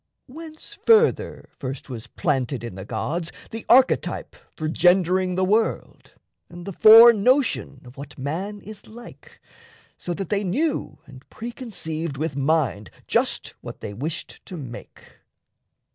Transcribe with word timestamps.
Whence, 0.25 0.73
further, 0.73 1.47
first 1.59 1.87
was 1.87 2.07
planted 2.07 2.63
in 2.63 2.73
the 2.73 2.85
gods 2.85 3.31
The 3.51 3.67
archetype 3.69 4.35
for 4.57 4.67
gendering 4.67 5.35
the 5.35 5.45
world 5.45 6.13
And 6.49 6.65
the 6.65 6.73
fore 6.73 7.13
notion 7.13 7.81
of 7.85 7.97
what 7.97 8.17
man 8.17 8.61
is 8.61 8.87
like, 8.87 9.39
So 9.99 10.15
that 10.15 10.29
they 10.29 10.43
knew 10.43 10.97
and 11.05 11.23
pre 11.29 11.51
conceived 11.51 12.17
with 12.17 12.35
mind 12.35 12.89
Just 13.05 13.53
what 13.61 13.81
they 13.81 13.93
wished 13.93 14.43
to 14.47 14.57
make? 14.57 15.19